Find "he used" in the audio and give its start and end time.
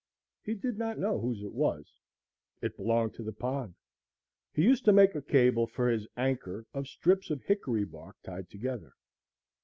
4.51-4.83